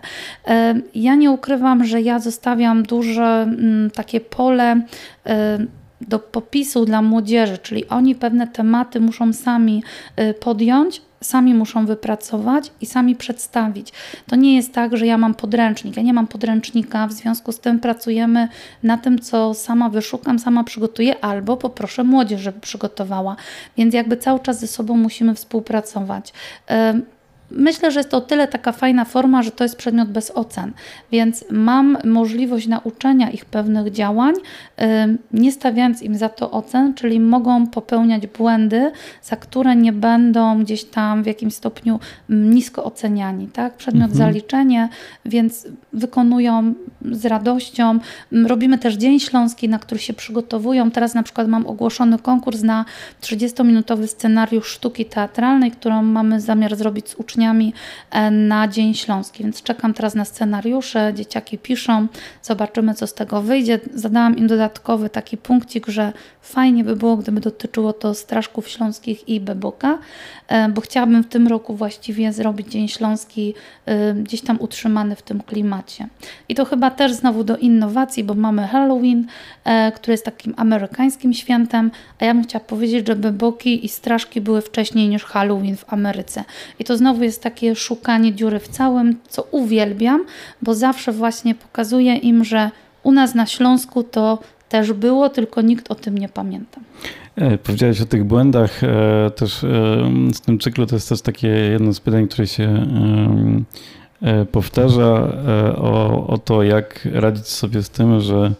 E, 0.48 0.76
ja 0.96 1.16
nie 1.16 1.32
ukrywam, 1.32 1.86
że 1.86 2.02
ja 2.02 2.20
zostawiam 2.20 2.84
duże 2.84 3.24
mm, 3.24 3.92
takie 3.92 4.22
pole 4.22 4.82
e, 5.26 5.58
do 6.02 6.20
popisu 6.20 6.86
dla 6.86 7.02
młodzieży, 7.02 7.58
czyli 7.58 7.88
oni 7.88 8.16
pewne 8.16 8.48
tematy 8.48 9.00
muszą 9.00 9.34
sami 9.34 9.84
podjąć, 10.40 11.02
sami 11.22 11.54
muszą 11.54 11.86
wypracować 11.86 12.72
i 12.82 12.86
sami 12.86 13.16
przedstawić. 13.16 13.94
To 14.28 14.36
nie 14.36 14.56
jest 14.56 14.74
tak, 14.74 14.98
że 14.98 15.06
ja 15.06 15.18
mam 15.18 15.34
podręcznik. 15.34 15.98
Ja 15.98 16.04
nie 16.04 16.14
mam 16.14 16.28
podręcznika, 16.28 17.08
w 17.08 17.14
związku 17.14 17.52
z 17.52 17.60
tym 17.60 17.80
pracujemy 17.80 18.48
na 18.84 18.98
tym, 18.98 19.20
co 19.20 19.54
sama 19.54 19.90
wyszukam, 19.90 20.40
sama 20.40 20.64
przygotuję, 20.64 21.24
albo 21.24 21.58
poproszę 21.58 22.04
młodzież, 22.04 22.42
żeby 22.42 22.60
przygotowała. 22.60 23.36
Więc 23.78 23.94
jakby 23.94 24.18
cały 24.18 24.40
czas 24.40 24.60
ze 24.60 24.68
sobą 24.68 24.98
musimy 24.98 25.36
współpracować. 25.36 26.34
Myślę, 27.52 27.92
że 27.92 28.00
jest 28.00 28.10
to 28.10 28.18
o 28.18 28.22
tyle 28.22 28.48
taka 28.48 28.72
fajna 28.72 29.06
forma, 29.06 29.44
że 29.44 29.52
to 29.52 29.64
jest 29.64 29.76
przedmiot 29.76 30.10
bez 30.10 30.32
ocen, 30.32 30.72
więc 31.12 31.46
mam 31.52 31.98
możliwość 32.04 32.68
nauczenia 32.68 33.30
ich 33.30 33.46
pewnych 33.46 33.92
działań, 33.92 34.34
nie 35.34 35.52
stawiając 35.52 36.02
im 36.02 36.16
za 36.16 36.30
to 36.30 36.52
ocen, 36.52 36.94
czyli 36.94 37.20
mogą 37.20 37.68
popełniać 37.68 38.28
błędy, 38.28 38.92
za 39.24 39.36
które 39.36 39.76
nie 39.76 39.94
będą 39.94 40.64
gdzieś 40.64 40.84
tam 40.84 41.24
w 41.24 41.26
jakimś 41.26 41.54
stopniu 41.54 42.00
nisko 42.30 42.84
oceniani. 42.84 43.48
Tak? 43.48 43.74
Przedmiot 43.74 44.12
mhm. 44.12 44.18
zaliczenie, 44.18 44.90
więc 45.26 45.68
wykonują 45.94 46.74
z 47.12 47.26
radością. 47.26 48.00
Robimy 48.32 48.78
też 48.78 48.96
Dzień 48.96 49.20
Śląski, 49.20 49.70
na 49.70 49.80
który 49.80 50.00
się 50.00 50.14
przygotowują. 50.14 50.92
Teraz 50.92 51.14
na 51.14 51.24
przykład 51.24 51.48
mam 51.48 51.68
ogłoszony 51.68 52.20
konkurs 52.20 52.62
na 52.64 52.86
30-minutowy 53.22 54.08
scenariusz 54.08 54.68
sztuki 54.68 55.06
teatralnej, 55.06 55.72
którą 55.72 56.04
mamy 56.04 56.42
zamiar 56.42 56.76
zrobić 56.76 57.10
z 57.10 57.16
uczniami 57.16 57.35
uczniami 57.36 57.74
e, 58.12 58.32
na 58.32 58.68
Dzień 58.68 58.94
Śląski, 58.94 59.44
więc 59.44 59.64
czekam 59.64 59.94
teraz 59.94 60.16
na 60.16 60.26
scenariusze, 60.26 61.12
dzieciaki 61.14 61.58
piszą, 61.58 62.08
zobaczymy 62.42 62.94
co 62.94 63.08
z 63.08 63.14
tego 63.14 63.42
wyjdzie. 63.42 63.80
Zadałam 63.94 64.38
im 64.38 64.48
dodatkowy 64.48 65.10
taki 65.10 65.38
punkcik, 65.38 65.88
że 65.88 66.14
fajnie 66.42 66.84
by 66.84 66.96
było, 66.96 67.18
gdyby 67.18 67.42
dotyczyło 67.42 67.94
to 67.94 68.14
Straszków 68.14 68.70
Śląskich 68.70 69.30
i 69.30 69.40
Beboka, 69.40 69.98
e, 70.48 70.70
bo 70.70 70.82
chciałabym 70.82 71.24
w 71.24 71.28
tym 71.28 71.48
roku 71.48 71.76
właściwie 71.76 72.34
zrobić 72.34 72.68
Dzień 72.68 72.88
Śląski 72.88 73.54
e, 73.86 74.14
gdzieś 74.14 74.42
tam 74.42 74.58
utrzymany 74.60 75.16
w 75.16 75.22
tym 75.22 75.42
klimacie. 75.42 76.08
I 76.50 76.56
to 76.56 76.66
chyba 76.66 76.92
też 76.92 77.14
znowu 77.14 77.44
do 77.44 77.58
innowacji, 77.58 78.24
bo 78.24 78.34
mamy 78.34 78.68
Halloween, 78.68 79.28
który 79.96 80.14
jest 80.14 80.26
takim 80.26 80.54
amerykańskim 80.58 81.34
świętem, 81.34 81.92
a 82.20 82.26
ja 82.26 82.34
bym 82.34 82.44
chciała 82.44 82.66
powiedzieć, 82.66 83.08
że 83.08 83.16
Beboki 83.16 83.86
i 83.86 83.90
Straszki 83.90 84.42
były 84.42 84.62
wcześniej 84.62 85.10
niż 85.10 85.24
Halloween 85.24 85.78
w 85.78 85.94
Ameryce. 85.94 86.44
I 86.80 86.84
to 86.84 86.98
znowu 86.98 87.24
jest 87.26 87.44
takie 87.44 87.76
szukanie 87.76 88.34
dziury 88.34 88.60
w 88.60 88.68
całym, 88.68 89.16
co 89.30 89.48
uwielbiam, 89.52 90.26
bo 90.62 90.74
zawsze 90.74 91.12
właśnie 91.12 91.56
pokazuję 91.56 92.16
im, 92.16 92.44
że 92.44 92.72
u 93.04 93.12
nas 93.12 93.36
na 93.36 93.46
Śląsku 93.46 94.04
to 94.04 94.40
też 94.70 94.94
było, 94.94 95.30
tylko 95.30 95.62
nikt 95.62 95.92
o 95.92 95.96
tym 95.96 96.18
nie 96.18 96.30
pamięta. 96.30 96.82
E, 97.36 97.58
powiedziałeś 97.58 98.02
o 98.02 98.06
tych 98.06 98.24
błędach 98.24 98.84
e, 98.84 99.32
też 99.36 99.64
e, 99.64 99.68
z 100.34 100.42
tym 100.42 100.60
cyklu, 100.60 100.86
to 100.86 100.96
jest 100.96 101.10
też 101.10 101.22
takie 101.22 101.48
jedno 101.48 101.94
z 101.94 102.00
pytań, 102.00 102.28
które 102.28 102.48
się 102.48 102.88
powtarza 104.52 105.34
o, 105.78 106.28
o 106.28 106.38
to, 106.38 106.64
jak 106.64 107.08
radzić 107.14 107.48
sobie 107.48 107.84
z 107.84 107.90
tym, 107.90 108.20
że 108.20 108.52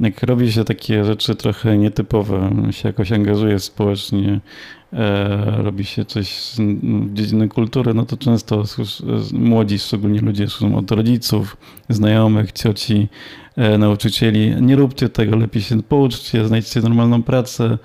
jak 0.00 0.22
robi 0.22 0.52
się 0.52 0.64
takie 0.64 1.04
rzeczy 1.04 1.34
trochę 1.34 1.78
nietypowe, 1.78 2.50
się 2.70 2.88
jakoś 2.88 3.12
angażuje 3.12 3.58
społecznie, 3.58 4.40
robi 5.56 5.84
się 5.84 6.04
coś 6.04 6.28
z 6.28 6.60
dziedziny 7.12 7.48
kultury, 7.48 7.94
no 7.94 8.06
to 8.06 8.16
często 8.16 8.64
młodzi, 9.32 9.78
szczególnie 9.78 10.20
ludzie 10.20 10.48
słyszą 10.48 10.76
od 10.76 10.90
rodziców, 10.90 11.56
znajomych, 11.88 12.52
cioci, 12.52 13.08
e, 13.56 13.78
nauczycieli, 13.78 14.54
nie 14.62 14.76
róbcie 14.76 15.08
tego, 15.08 15.36
lepiej 15.36 15.62
się 15.62 15.82
pouczcie, 15.82 16.46
znajdźcie 16.46 16.80
normalną 16.80 17.22
pracę. 17.22 17.78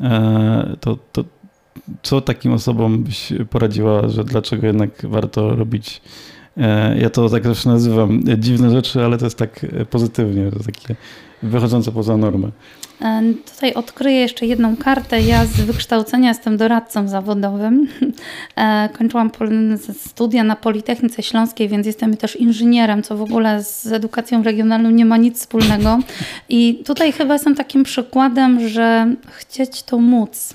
E, 0.00 0.76
to, 0.80 0.98
to 1.12 1.24
co 2.02 2.20
takim 2.20 2.52
osobom 2.52 3.04
byś 3.04 3.32
poradziła, 3.50 4.08
że 4.08 4.24
dlaczego 4.24 4.66
jednak 4.66 4.90
warto 5.08 5.56
robić 5.56 6.02
e, 6.56 6.98
ja 6.98 7.10
to 7.10 7.28
tak 7.28 7.42
też 7.42 7.64
nazywam 7.64 8.20
dziwne 8.38 8.70
rzeczy, 8.70 9.04
ale 9.04 9.18
to 9.18 9.26
jest 9.26 9.38
tak 9.38 9.66
pozytywnie, 9.90 10.50
takie 10.66 10.96
wychodzące 11.44 11.92
poza 11.92 12.16
normę. 12.16 12.48
E, 13.02 13.22
tutaj 13.54 13.74
odkryję 13.74 14.20
jeszcze 14.20 14.46
jedną 14.46 14.76
kartę. 14.76 15.20
Ja 15.20 15.44
z 15.46 15.60
wykształcenia 15.60 16.28
jestem 16.28 16.56
doradcą 16.56 17.08
zawodowym. 17.08 17.86
E, 18.56 18.88
kończyłam 18.98 19.30
studia 19.92 20.44
na 20.44 20.56
Politechnice 20.56 21.22
Śląskiej, 21.22 21.68
więc 21.68 21.86
jestem 21.86 22.16
też 22.16 22.36
inżynierem, 22.36 23.02
co 23.02 23.16
w 23.16 23.22
ogóle 23.22 23.64
z 23.64 23.86
edukacją 23.86 24.42
regionalną 24.42 24.90
nie 24.90 25.04
ma 25.04 25.16
nic 25.16 25.38
wspólnego. 25.38 25.98
I 26.48 26.82
tutaj 26.84 27.12
chyba 27.12 27.34
jestem 27.34 27.54
takim 27.54 27.84
przykładem, 27.84 28.68
że 28.68 29.14
chcieć 29.30 29.82
to 29.82 29.98
móc. 29.98 30.54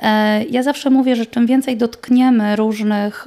E, 0.00 0.44
ja 0.44 0.62
zawsze 0.62 0.90
mówię, 0.90 1.16
że 1.16 1.26
czym 1.26 1.46
więcej 1.46 1.76
dotkniemy 1.76 2.56
różnych 2.56 3.26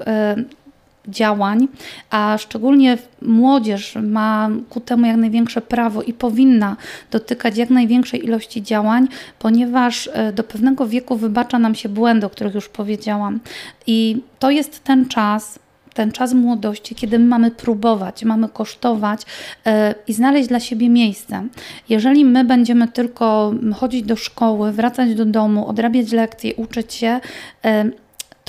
działań, 1.07 1.67
a 2.09 2.37
szczególnie 2.39 2.97
młodzież 3.21 3.97
ma 4.03 4.49
ku 4.69 4.79
temu 4.79 5.05
jak 5.05 5.17
największe 5.17 5.61
prawo 5.61 6.01
i 6.01 6.13
powinna 6.13 6.77
dotykać 7.11 7.57
jak 7.57 7.69
największej 7.69 8.25
ilości 8.25 8.63
działań, 8.63 9.07
ponieważ 9.39 10.09
e, 10.13 10.33
do 10.33 10.43
pewnego 10.43 10.87
wieku 10.87 11.15
wybacza 11.15 11.59
nam 11.59 11.75
się 11.75 11.89
błędy, 11.89 12.25
o 12.25 12.29
których 12.29 12.55
już 12.55 12.69
powiedziałam. 12.69 13.39
I 13.87 14.21
to 14.39 14.51
jest 14.51 14.83
ten 14.83 15.05
czas, 15.05 15.59
ten 15.93 16.11
czas 16.11 16.33
młodości, 16.33 16.95
kiedy 16.95 17.19
my 17.19 17.25
mamy 17.25 17.51
próbować, 17.51 18.23
mamy 18.23 18.49
kosztować 18.49 19.21
yy, 19.65 19.71
i 20.07 20.13
znaleźć 20.13 20.49
dla 20.49 20.59
siebie 20.59 20.89
miejsce. 20.89 21.47
Jeżeli 21.89 22.25
my 22.25 22.43
będziemy 22.43 22.87
tylko 22.87 23.53
chodzić 23.75 24.03
do 24.03 24.15
szkoły, 24.15 24.71
wracać 24.71 25.15
do 25.15 25.25
domu, 25.25 25.67
odrabiać 25.67 26.11
lekcje, 26.11 26.55
uczyć 26.55 26.93
się, 26.93 27.19
yy, 27.63 27.91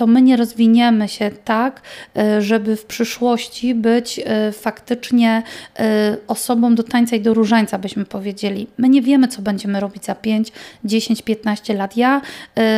to 0.02 0.06
my 0.06 0.23
nie 0.23 0.37
rozwiniemy 0.37 1.09
się 1.09 1.30
tak, 1.44 1.82
e, 2.16 2.42
żeby 2.42 2.76
w 2.76 2.85
przyszłości 2.85 3.75
być 3.75 4.21
e, 4.25 4.52
faktycznie 4.52 5.42
e, 5.78 6.16
osobą 6.28 6.75
do 6.75 6.82
tańca 6.82 7.16
i 7.16 7.21
do 7.21 7.35
różańca, 7.35 7.78
byśmy 7.78 8.04
powiedzieli. 8.04 8.66
My 8.78 8.88
nie 8.88 9.02
wiemy, 9.02 9.28
co 9.28 9.42
będziemy 9.42 9.80
robić 9.80 10.04
za 10.04 10.14
5, 10.14 10.52
10, 10.85 11.23
15 11.23 11.75
lat. 11.75 11.97
Ja 11.97 12.21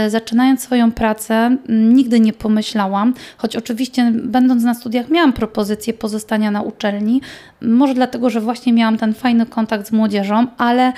zaczynając 0.08 0.60
swoją 0.60 0.92
pracę, 0.92 1.56
nigdy 1.68 2.20
nie 2.20 2.32
pomyślałam, 2.32 3.14
choć 3.36 3.56
oczywiście 3.56 4.12
będąc 4.14 4.62
na 4.62 4.74
studiach 4.74 5.08
miałam 5.08 5.32
propozycję 5.32 5.94
pozostania 5.94 6.50
na 6.50 6.62
uczelni, 6.62 7.20
może 7.60 7.94
dlatego, 7.94 8.30
że 8.30 8.40
właśnie 8.40 8.72
miałam 8.72 8.98
ten 8.98 9.14
fajny 9.14 9.46
kontakt 9.46 9.86
z 9.86 9.92
młodzieżą, 9.92 10.46
ale 10.58 10.92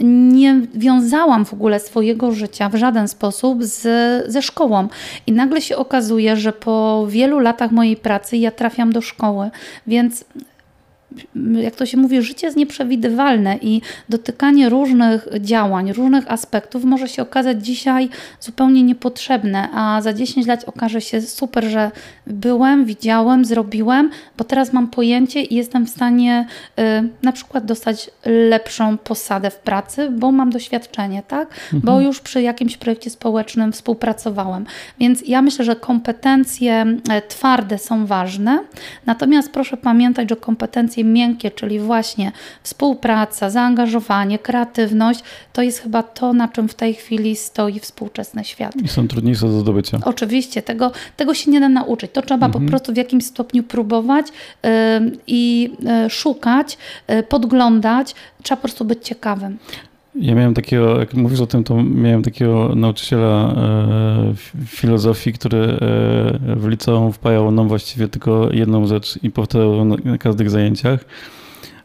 nie 0.00 0.60
wiązałam 0.74 1.44
w 1.44 1.52
ogóle 1.52 1.80
swojego 1.80 2.32
życia 2.32 2.68
w 2.68 2.74
żaden 2.74 3.08
sposób 3.08 3.64
z, 3.64 3.82
ze 4.32 4.42
szkołą. 4.42 4.88
I 5.26 5.32
nagle 5.32 5.60
się 5.60 5.76
okazuje, 5.76 6.36
że 6.36 6.52
po 6.52 7.06
wielu 7.08 7.38
latach 7.38 7.70
mojej 7.70 7.96
pracy 7.96 8.36
ja 8.36 8.50
trafiam 8.50 8.92
do 8.92 9.00
szkoły, 9.00 9.50
więc 9.86 10.24
jak 11.62 11.76
to 11.76 11.86
się 11.86 11.96
mówi, 11.96 12.22
życie 12.22 12.46
jest 12.46 12.56
nieprzewidywalne 12.56 13.58
i 13.62 13.80
dotykanie 14.08 14.68
różnych 14.68 15.28
działań, 15.40 15.92
różnych 15.92 16.32
aspektów 16.32 16.84
może 16.84 17.08
się 17.08 17.22
okazać 17.22 17.66
dzisiaj 17.66 18.08
zupełnie 18.40 18.82
niepotrzebne, 18.82 19.68
a 19.72 20.02
za 20.02 20.12
10 20.12 20.46
lat 20.46 20.64
okaże 20.66 21.00
się 21.00 21.20
super, 21.20 21.64
że 21.64 21.90
byłem, 22.26 22.84
widziałem, 22.84 23.44
zrobiłem, 23.44 24.10
bo 24.38 24.44
teraz 24.44 24.72
mam 24.72 24.88
pojęcie 24.88 25.42
i 25.42 25.54
jestem 25.54 25.86
w 25.86 25.90
stanie 25.90 26.46
y, 26.78 26.82
na 27.22 27.32
przykład 27.32 27.64
dostać 27.64 28.10
lepszą 28.24 28.98
posadę 28.98 29.50
w 29.50 29.56
pracy, 29.56 30.10
bo 30.10 30.32
mam 30.32 30.50
doświadczenie, 30.50 31.22
tak? 31.28 31.48
Mhm. 31.48 31.80
Bo 31.84 32.00
już 32.00 32.20
przy 32.20 32.42
jakimś 32.42 32.76
projekcie 32.76 33.10
społecznym 33.10 33.72
współpracowałem. 33.72 34.66
Więc 35.00 35.28
ja 35.28 35.42
myślę, 35.42 35.64
że 35.64 35.76
kompetencje 35.76 36.86
e, 37.10 37.22
twarde 37.22 37.78
są 37.78 38.06
ważne, 38.06 38.58
natomiast 39.06 39.50
proszę 39.50 39.76
pamiętać, 39.76 40.28
że 40.28 40.36
kompetencje 40.36 40.97
miękkie, 41.04 41.50
czyli 41.50 41.80
właśnie 41.80 42.32
współpraca, 42.62 43.50
zaangażowanie, 43.50 44.38
kreatywność, 44.38 45.20
to 45.52 45.62
jest 45.62 45.78
chyba 45.78 46.02
to, 46.02 46.32
na 46.32 46.48
czym 46.48 46.68
w 46.68 46.74
tej 46.74 46.94
chwili 46.94 47.36
stoi 47.36 47.80
współczesny 47.80 48.44
świat. 48.44 48.76
I 48.76 48.88
są 48.88 49.08
trudniejsze 49.08 49.46
do 49.46 49.60
zdobycia. 49.60 49.98
Oczywiście, 50.04 50.62
tego, 50.62 50.92
tego 51.16 51.34
się 51.34 51.50
nie 51.50 51.60
da 51.60 51.68
nauczyć. 51.68 52.10
To 52.12 52.22
trzeba 52.22 52.46
mhm. 52.46 52.64
po 52.64 52.70
prostu 52.70 52.92
w 52.92 52.96
jakimś 52.96 53.24
stopniu 53.24 53.62
próbować 53.62 54.26
yy, 54.28 54.70
i 55.26 55.70
yy, 55.80 56.10
szukać, 56.10 56.78
yy, 57.08 57.22
podglądać. 57.22 58.14
Trzeba 58.42 58.56
po 58.56 58.62
prostu 58.62 58.84
być 58.84 59.06
ciekawym. 59.06 59.58
Ja 60.20 60.34
miałem 60.34 60.54
takiego, 60.54 61.00
jak 61.00 61.14
mówisz 61.14 61.40
o 61.40 61.46
tym, 61.46 61.64
to 61.64 61.82
miałem 61.82 62.22
takiego 62.22 62.74
nauczyciela 62.74 63.54
e, 63.54 64.34
filozofii, 64.66 65.32
który 65.32 65.58
e, 65.58 65.78
w 66.56 66.68
liceum 66.68 67.12
wpajał 67.12 67.50
nam 67.50 67.68
właściwie 67.68 68.08
tylko 68.08 68.52
jedną 68.52 68.86
rzecz 68.86 69.18
i 69.22 69.30
powtarzał 69.30 69.84
na, 69.84 69.96
na 70.04 70.18
każdych 70.18 70.50
zajęciach, 70.50 71.04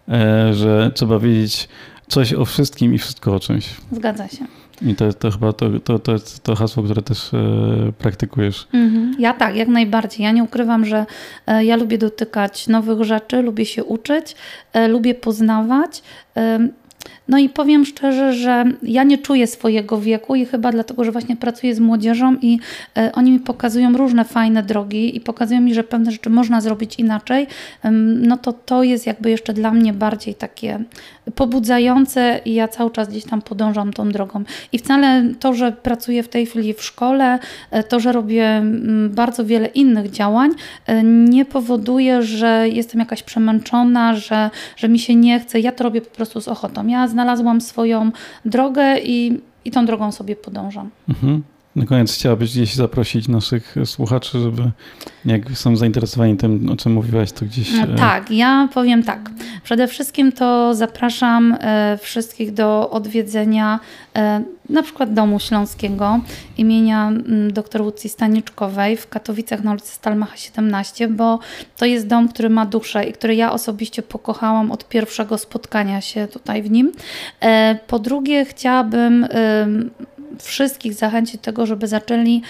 e, 0.10 0.54
że 0.54 0.92
trzeba 0.96 1.20
wiedzieć 1.20 1.70
coś 2.08 2.34
o 2.34 2.46
wszystkim 2.46 2.94
i 2.94 2.98
wszystko 2.98 3.36
o 3.36 3.40
czymś. 3.40 3.70
Zgadza 3.92 4.28
się. 4.28 4.46
I 4.82 4.96
to, 4.96 5.14
to 5.14 5.32
chyba 5.32 5.54
to, 5.54 5.80
to, 5.84 6.00
to 6.00 6.12
jest 6.12 6.44
to 6.44 6.56
hasło, 6.56 6.84
które 6.84 7.02
też 7.02 7.34
e, 7.34 7.38
praktykujesz. 7.98 8.68
Mhm. 8.74 9.16
Ja 9.20 9.34
tak, 9.34 9.56
jak 9.56 9.68
najbardziej. 9.68 10.24
Ja 10.24 10.32
nie 10.32 10.44
ukrywam, 10.44 10.86
że 10.86 11.06
e, 11.48 11.66
ja 11.66 11.76
lubię 11.76 11.98
dotykać 11.98 12.68
nowych 12.68 13.04
rzeczy, 13.04 13.42
lubię 13.42 13.66
się 13.66 13.84
uczyć, 13.84 14.36
e, 14.74 14.88
lubię 14.88 15.16
poznawać. 15.16 16.04
No 17.28 17.38
i 17.38 17.50
powiem 17.50 17.86
szczerze, 17.86 18.34
że 18.34 18.66
ja 18.84 19.04
nie 19.04 19.18
czuję 19.18 19.48
swojego 19.48 20.02
wieku 20.02 20.36
i 20.36 20.46
chyba 20.46 20.72
dlatego, 20.72 21.04
że 21.04 21.12
właśnie 21.12 21.36
pracuję 21.36 21.76
z 21.76 21.80
młodzieżą 21.80 22.36
i 22.42 22.60
e, 22.98 23.12
oni 23.14 23.32
mi 23.32 23.40
pokazują 23.40 23.98
różne 23.98 24.26
fajne 24.26 24.64
drogi 24.64 25.18
i 25.18 25.20
pokazują 25.20 25.62
mi, 25.62 25.74
że 25.74 25.84
pewne 25.84 26.12
rzeczy 26.12 26.30
można 26.30 26.62
zrobić 26.62 27.00
inaczej, 27.00 27.48
no 28.22 28.38
to 28.38 28.54
to 28.54 28.84
jest 28.84 29.08
jakby 29.08 29.30
jeszcze 29.30 29.54
dla 29.54 29.72
mnie 29.72 29.94
bardziej 29.94 30.36
takie 30.36 30.84
pobudzające 31.36 32.40
i 32.46 32.54
ja 32.54 32.68
cały 32.68 32.92
czas 32.92 33.10
gdzieś 33.10 33.24
tam 33.24 33.42
podążam 33.42 33.94
tą 33.94 34.10
drogą. 34.10 34.44
I 34.72 34.80
wcale 34.80 35.24
to, 35.40 35.54
że 35.54 35.72
pracuję 35.72 36.24
w 36.24 36.30
tej 36.30 36.46
chwili 36.46 36.74
w 36.74 36.84
szkole, 36.84 37.40
e, 37.72 37.84
to, 37.84 38.00
że 38.00 38.12
robię 38.12 38.64
bardzo 39.10 39.46
wiele 39.46 39.68
innych 39.68 40.12
działań, 40.12 40.52
e, 40.86 41.04
nie 41.04 41.46
powoduje, 41.46 42.24
że 42.24 42.70
jestem 42.70 43.00
jakaś 43.00 43.24
przemęczona, 43.24 44.16
że, 44.16 44.50
że 44.76 44.90
mi 44.90 45.00
się 45.00 45.16
nie 45.16 45.40
chce. 45.40 45.60
Ja 45.60 45.72
to 45.72 45.84
robię 45.84 46.02
po 46.02 46.16
prostu 46.16 46.42
z 46.42 46.48
ochotą. 46.48 46.88
Ja 46.88 47.08
znalazłam 47.14 47.62
swoją 47.62 48.12
drogę 48.46 49.00
i, 49.00 49.42
i 49.66 49.72
tą 49.72 49.86
drogą 49.86 50.12
sobie 50.12 50.36
podążam. 50.36 50.90
Mhm. 51.10 51.44
Na 51.76 51.86
koniec 51.86 52.14
chciałabyś 52.14 52.52
gdzieś 52.52 52.76
zaprosić 52.76 53.28
naszych 53.28 53.76
słuchaczy, 53.86 54.40
żeby 54.40 54.72
jak 55.26 55.52
są 55.52 55.76
zainteresowani 55.76 56.38
tym, 56.38 56.70
o 56.72 56.76
czym 56.76 56.94
mówiłaś, 56.94 57.32
to 57.32 57.46
gdzieś... 57.46 57.74
E, 57.74 57.88
tak, 57.98 58.32
ja 58.32 58.70
powiem 58.74 59.04
tak. 59.04 59.30
Przede 59.64 59.88
wszystkim 59.88 60.32
to 60.32 60.76
zapraszam 60.76 61.58
e, 61.60 61.98
wszystkich 62.02 62.54
do 62.54 62.90
odwiedzenia 62.90 63.80
e, 64.16 64.44
na 64.70 64.84
przykład 64.84 65.14
Domu 65.14 65.40
Śląskiego 65.40 66.20
imienia 66.58 67.12
dr 67.50 67.82
Łucji 67.82 68.10
Staniczkowej 68.10 68.98
w 68.98 69.10
Katowicach 69.10 69.64
na 69.64 69.72
ulicy 69.72 69.92
Stalmacha 69.92 70.38
17, 70.38 71.08
bo 71.08 71.40
to 71.78 71.86
jest 71.86 72.08
dom, 72.08 72.28
który 72.28 72.50
ma 72.50 72.66
duszę 72.66 73.04
i 73.04 73.14
który 73.14 73.36
ja 73.36 73.52
osobiście 73.52 74.02
pokochałam 74.02 74.72
od 74.72 74.90
pierwszego 74.90 75.38
spotkania 75.38 76.02
się 76.02 76.28
tutaj 76.28 76.64
w 76.64 76.72
nim. 76.72 76.92
Po 77.88 78.00
drugie 78.00 78.46
chciałabym 78.46 79.28
wszystkich 80.40 80.94
zachęcić 80.94 81.36
do 81.36 81.42
tego, 81.42 81.66
żeby 81.66 81.88
zaczęli 81.88 82.42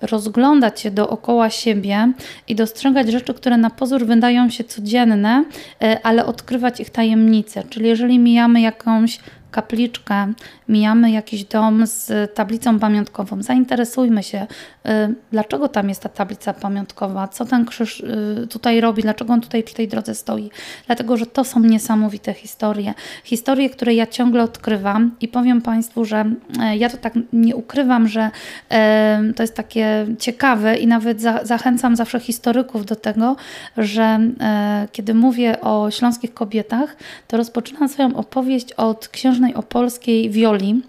rozglądać 0.00 0.80
się 0.80 0.90
dookoła 0.90 1.50
siebie 1.50 2.12
i 2.48 2.54
dostrzegać 2.54 3.10
rzeczy, 3.12 3.34
które 3.34 3.56
na 3.56 3.70
pozór 3.70 4.06
wydają 4.06 4.50
się 4.50 4.64
codzienne, 4.64 5.44
e, 5.82 5.98
ale 6.02 6.26
odkrywać 6.26 6.80
ich 6.80 6.90
tajemnice. 6.90 7.62
Czyli 7.70 7.88
jeżeli 7.88 8.18
mijamy 8.18 8.60
jakąś 8.60 9.20
kapliczkę, 9.50 10.32
mijamy 10.68 11.10
jakiś 11.10 11.44
dom 11.44 11.86
z 11.86 12.34
tablicą 12.34 12.78
pamiątkową, 12.78 13.42
zainteresujmy 13.42 14.22
się, 14.22 14.46
y, 14.86 14.90
dlaczego 15.32 15.68
tam 15.68 15.88
jest 15.88 16.02
ta 16.02 16.08
tablica 16.08 16.54
pamiątkowa, 16.54 17.28
co 17.28 17.44
ten 17.44 17.64
krzyż 17.64 18.00
y, 18.00 18.46
tutaj 18.50 18.80
robi, 18.80 19.02
dlaczego 19.02 19.32
on 19.32 19.40
tutaj 19.40 19.62
przy 19.62 19.74
tej 19.74 19.88
drodze 19.88 20.14
stoi. 20.14 20.50
Dlatego, 20.86 21.16
że 21.16 21.26
to 21.26 21.44
są 21.44 21.60
niesamowite 21.60 22.34
historie. 22.34 22.94
Historie, 23.24 23.70
które 23.70 23.94
ja 23.94 24.06
ciągle 24.06 24.42
odkrywam 24.42 25.16
i 25.20 25.28
powiem 25.28 25.62
Państwu, 25.62 26.04
że 26.04 26.24
e, 26.60 26.76
ja 26.76 26.90
to 26.90 26.96
tak 26.96 27.14
nie 27.32 27.56
ukrywam, 27.56 28.08
że 28.08 28.30
e, 28.70 29.32
to 29.36 29.42
jest 29.42 29.54
takie 29.54 30.06
ciekawe 30.18 30.76
i 30.76 30.86
nawet 30.86 31.20
zachęcam 31.42 31.96
zawsze 31.96 32.20
historyków 32.20 32.86
do 32.86 32.96
tego, 32.96 33.36
że 33.76 34.20
e, 34.40 34.88
kiedy 34.92 35.14
mówię 35.14 35.60
o 35.60 35.90
śląskich 35.90 36.34
kobietach, 36.34 36.96
to 37.28 37.36
rozpoczynam 37.36 37.88
swoją 37.88 38.16
opowieść 38.16 38.72
od 38.72 39.08
książki 39.08 39.37
księżnej 39.38 39.54
opolskiej 39.54 40.30
Wioli, 40.30 40.82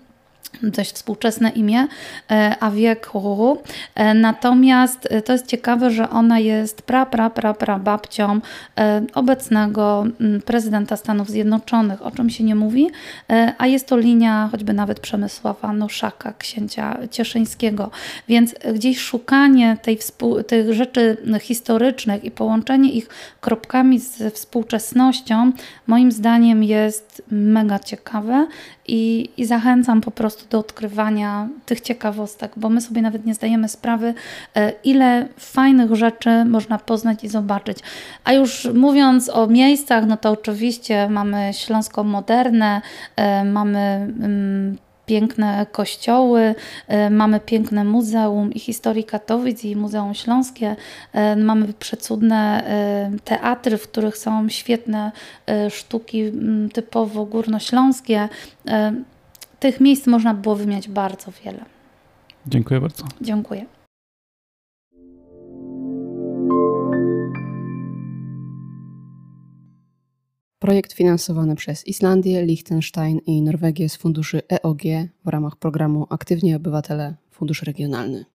dość 0.63 0.91
współczesne 0.91 1.49
imię, 1.49 1.87
e, 2.31 2.55
a 2.59 2.71
wiek 2.71 3.05
hu, 3.07 3.57
e, 3.95 4.13
Natomiast 4.13 5.07
e, 5.09 5.21
to 5.21 5.33
jest 5.33 5.47
ciekawe, 5.47 5.91
że 5.91 6.09
ona 6.09 6.39
jest 6.39 6.81
pra, 6.81 7.05
pra, 7.05 7.29
pra, 7.29 7.53
pra 7.53 7.79
babcią 7.79 8.39
obecnego 9.13 10.05
prezydenta 10.45 10.97
Stanów 10.97 11.29
Zjednoczonych, 11.29 12.05
o 12.05 12.11
czym 12.11 12.29
się 12.29 12.43
nie 12.43 12.55
mówi, 12.55 12.89
a 13.57 13.67
jest 13.67 13.87
to 13.87 13.97
linia 13.97 14.49
choćby 14.51 14.73
nawet 14.73 14.99
Przemysława 14.99 15.73
Noszaka, 15.73 16.33
księcia 16.37 16.97
cieszyńskiego. 17.11 17.91
Więc 18.27 18.55
gdzieś 18.73 18.99
szukanie 18.99 19.77
tej 19.81 19.99
tych 20.47 20.73
rzeczy 20.73 21.17
historycznych 21.41 22.23
i 22.23 22.31
połączenie 22.31 22.91
ich 22.91 23.09
kropkami 23.41 23.99
z 23.99 24.33
współczesnością, 24.33 25.51
moim 25.87 26.11
zdaniem 26.11 26.63
jest 26.63 27.23
mega 27.31 27.79
ciekawe 27.79 28.47
i, 28.87 29.29
i 29.37 29.45
zachęcam 29.45 30.01
po 30.01 30.11
prostu 30.11 30.45
do 30.49 30.59
odkrywania 30.59 31.47
tych 31.65 31.81
ciekawostek, 31.81 32.51
bo 32.57 32.69
my 32.69 32.81
sobie 32.81 33.01
nawet 33.01 33.25
nie 33.25 33.33
zdajemy 33.33 33.69
sprawy, 33.69 34.13
e, 34.55 34.73
ile 34.83 35.27
fajnych 35.37 35.95
rzeczy 35.95 36.45
można 36.45 36.77
poznać 36.77 37.23
i 37.23 37.27
zobaczyć. 37.27 37.79
A 38.23 38.33
już 38.33 38.67
mówiąc 38.73 39.29
o 39.29 39.47
miejscach, 39.47 40.05
no 40.05 40.17
to 40.17 40.31
oczywiście 40.31 41.09
mamy 41.09 41.51
Śląsko 41.53 42.03
Moderne, 42.03 42.81
e, 43.15 43.43
mamy 43.43 43.79
mm, 43.79 44.77
piękne 45.05 45.65
kościoły, 45.71 46.55
e, 46.87 47.09
mamy 47.09 47.39
piękne 47.39 47.83
muzeum 47.83 48.53
i 48.53 48.59
historii 48.59 49.03
Katowic 49.03 49.63
i 49.63 49.75
Muzeum 49.75 50.13
Śląskie, 50.13 50.75
mamy 51.37 51.73
przecudne 51.73 52.63
teatry, 53.23 53.77
w 53.77 53.87
których 53.87 54.17
są 54.17 54.49
świetne 54.49 55.11
sztuki 55.69 56.31
typowo 56.73 57.25
górnośląskie. 57.25 58.29
Tych 59.59 59.79
miejsc 59.79 60.07
można 60.07 60.33
było 60.33 60.55
wymieniać 60.55 60.87
bardzo 60.87 61.31
wiele. 61.45 61.65
Dziękuję 62.47 62.81
bardzo. 62.81 63.03
Dziękuję. 63.21 63.65
Projekt 70.59 70.93
finansowany 70.93 71.55
przez 71.55 71.87
Islandię, 71.87 72.45
Liechtenstein 72.45 73.19
i 73.25 73.41
Norwegię 73.41 73.89
z 73.89 73.95
funduszy 73.95 74.41
EOG 74.49 74.81
w 75.25 75.27
ramach 75.27 75.55
programu 75.55 76.07
Aktywni 76.09 76.55
Obywatele 76.55 77.15
Fundusz 77.31 77.63
Regionalny. 77.63 78.25